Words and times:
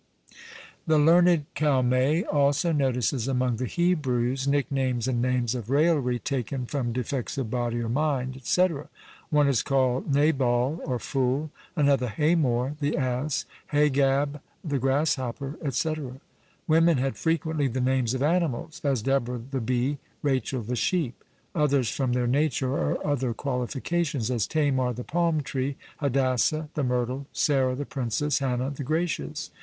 The 0.87 0.97
learned 0.97 1.45
Calmet 1.53 2.25
also 2.25 2.71
notices 2.71 3.27
among 3.27 3.57
the 3.57 3.67
Hebrews 3.67 4.47
nicknames 4.47 5.07
and 5.07 5.21
names 5.21 5.53
of 5.53 5.69
raillery 5.69 6.17
taken 6.17 6.65
from 6.65 6.91
defects 6.91 7.37
of 7.37 7.51
body 7.51 7.79
or 7.81 7.87
mind, 7.87 8.41
&c. 8.43 8.67
One 9.29 9.47
is 9.47 9.61
called 9.61 10.11
Nabal, 10.11 10.81
or 10.85 10.97
fool; 10.97 11.51
another 11.75 12.07
Hamor, 12.07 12.77
the 12.79 12.97
Ass; 12.97 13.45
Hagab, 13.71 14.39
the 14.63 14.79
Grasshopper, 14.79 15.55
&c. 15.69 15.95
Women 16.67 16.97
had 16.97 17.15
frequently 17.15 17.67
the 17.67 17.79
names 17.79 18.15
of 18.15 18.23
animals; 18.23 18.81
as 18.83 19.03
Deborah, 19.03 19.43
the 19.51 19.61
Bee; 19.61 19.99
Rachel, 20.23 20.63
the 20.63 20.75
Sheep. 20.75 21.23
Others 21.53 21.91
from 21.91 22.13
their 22.13 22.25
nature 22.25 22.71
or 22.75 23.05
other 23.05 23.35
qualifications; 23.35 24.31
as 24.31 24.47
Tamar, 24.47 24.93
the 24.93 25.03
Palm 25.03 25.41
tree; 25.43 25.75
Hadassa, 25.99 26.69
the 26.73 26.83
Myrtle; 26.83 27.27
Sarah, 27.33 27.75
the 27.75 27.85
Princess; 27.85 28.39
Hannah, 28.39 28.71
the 28.71 28.83
Gracious. 28.83 29.51